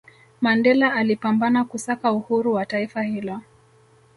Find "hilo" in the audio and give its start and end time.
3.03-3.41